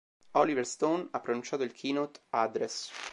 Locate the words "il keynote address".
1.61-2.89